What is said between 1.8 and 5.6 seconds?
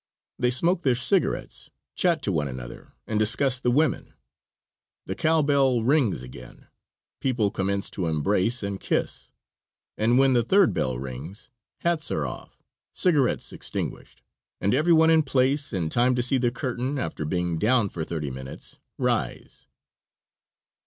chat to one another, and discuss the women. The cow